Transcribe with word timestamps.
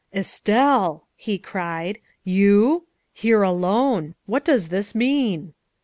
"Estelle," 0.21 1.07
he 1.15 1.37
cried," 1.37 1.99
you? 2.39 2.87
Here 3.13 3.43
alone. 3.43 4.15
What 4.25 4.43
does 4.43 4.69
this 4.69 4.95
mean?" 4.95 5.53